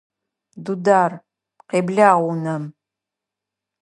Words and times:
Дудар, 0.63 1.11
къеблагъ 1.69 2.17
унэм! 2.29 2.63